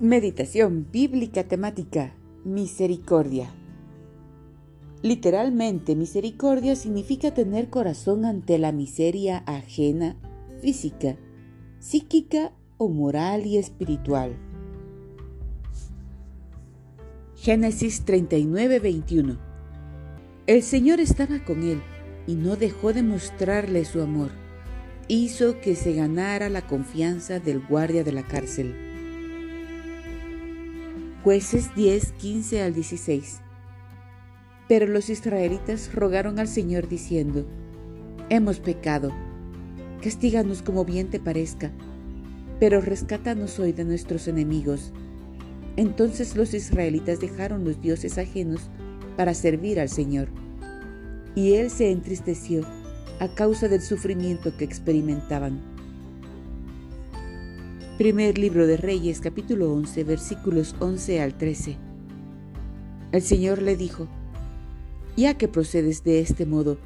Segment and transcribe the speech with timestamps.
[0.00, 2.14] Meditación bíblica temática
[2.44, 3.50] Misericordia.
[5.02, 10.14] Literalmente, misericordia significa tener corazón ante la miseria ajena,
[10.62, 11.16] física,
[11.80, 14.36] psíquica o moral y espiritual.
[17.34, 19.36] Génesis 39, 21.
[20.46, 21.82] El Señor estaba con él
[22.28, 24.30] y no dejó de mostrarle su amor.
[25.08, 28.87] Hizo que se ganara la confianza del guardia de la cárcel.
[31.24, 33.40] Jueces 10, 15 al 16.
[34.68, 37.44] Pero los israelitas rogaron al Señor diciendo,
[38.28, 39.10] Hemos pecado,
[40.00, 41.72] castíganos como bien te parezca,
[42.60, 44.92] pero rescátanos hoy de nuestros enemigos.
[45.76, 48.70] Entonces los israelitas dejaron los dioses ajenos
[49.16, 50.28] para servir al Señor.
[51.34, 52.64] Y él se entristeció
[53.18, 55.60] a causa del sufrimiento que experimentaban.
[57.98, 61.76] Primer libro de Reyes capítulo 11 versículos 11 al 13.
[63.10, 64.06] El Señor le dijo,
[65.16, 66.78] Ya que procedes de este modo,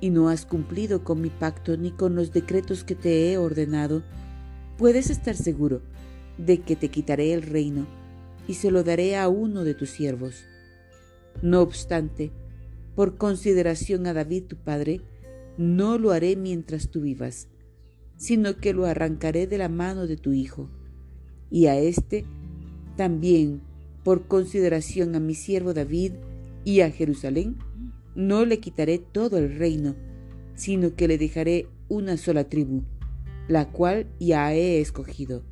[0.00, 4.04] y no has cumplido con mi pacto ni con los decretos que te he ordenado,
[4.78, 5.82] puedes estar seguro
[6.38, 7.88] de que te quitaré el reino
[8.46, 10.44] y se lo daré a uno de tus siervos.
[11.42, 12.30] No obstante,
[12.94, 15.00] por consideración a David tu padre,
[15.58, 17.48] no lo haré mientras tú vivas
[18.16, 20.68] sino que lo arrancaré de la mano de tu Hijo.
[21.50, 22.24] Y a éste
[22.96, 23.62] también,
[24.02, 26.12] por consideración a mi siervo David
[26.64, 27.56] y a Jerusalén,
[28.14, 29.94] no le quitaré todo el reino,
[30.54, 32.82] sino que le dejaré una sola tribu,
[33.48, 35.42] la cual ya he escogido.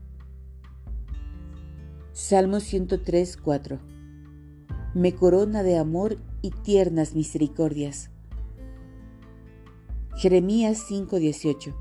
[2.13, 3.81] Salmo 103, 4
[4.95, 8.11] Me corona de amor y tiernas misericordias.
[10.17, 11.75] Jeremías 5, 18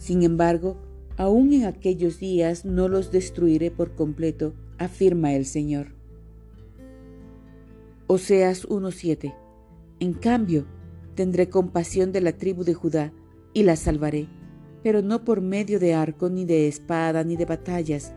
[0.00, 0.78] sin embargo,
[1.18, 5.88] aún en aquellos días no los destruiré por completo, afirma el Señor.
[8.06, 9.34] Oseas 1:7
[10.00, 10.64] En cambio,
[11.14, 13.12] tendré compasión de la tribu de Judá
[13.52, 14.26] y la salvaré,
[14.82, 18.14] pero no por medio de arco, ni de espada, ni de batallas,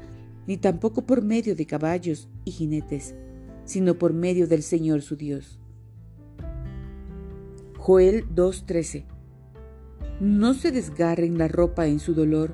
[0.47, 3.13] ni tampoco por medio de caballos y jinetes,
[3.65, 5.59] sino por medio del Señor su Dios.
[7.77, 9.12] Joel 2:13
[10.19, 12.53] no se desgarren la ropa en su dolor,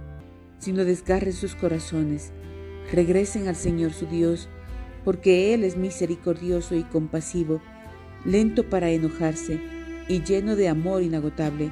[0.60, 2.32] sino desgarren sus corazones.
[2.92, 4.48] Regresen al Señor su Dios,
[5.04, 7.62] porque Él es misericordioso y compasivo,
[8.26, 9.60] lento para enojarse
[10.08, 11.72] y lleno de amor inagotable.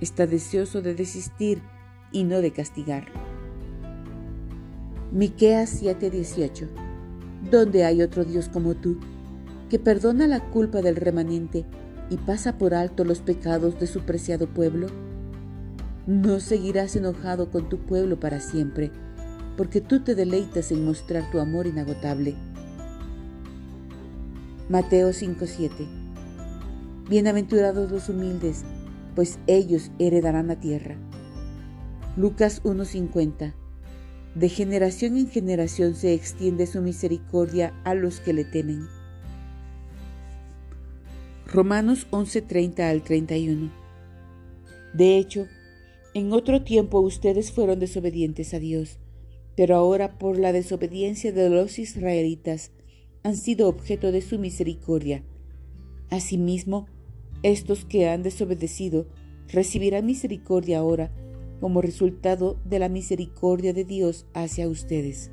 [0.00, 1.62] Está deseoso de desistir
[2.12, 3.06] y no de castigar.
[5.12, 6.68] Miqueas 7:18
[7.50, 8.98] ¿Dónde hay otro Dios como tú,
[9.68, 11.64] que perdona la culpa del remanente
[12.10, 14.86] y pasa por alto los pecados de su preciado pueblo?
[16.06, 18.90] No seguirás enojado con tu pueblo para siempre,
[19.56, 22.34] porque tú te deleitas en mostrar tu amor inagotable.
[24.68, 25.86] Mateo 5:7
[27.08, 28.64] Bienaventurados los humildes,
[29.14, 30.96] pues ellos heredarán la tierra.
[32.18, 33.54] Lucas 1:50
[34.34, 38.88] De generación en generación se extiende su misericordia a los que le temen.
[41.46, 43.70] Romanos 11:30 al 31
[44.92, 45.46] De hecho,
[46.14, 48.98] en otro tiempo ustedes fueron desobedientes a Dios,
[49.56, 52.70] pero ahora por la desobediencia de los israelitas
[53.24, 55.24] han sido objeto de su misericordia.
[56.10, 56.86] Asimismo,
[57.42, 59.06] estos que han desobedecido
[59.48, 61.12] recibirán misericordia ahora
[61.60, 65.30] como resultado de la misericordia de Dios hacia ustedes.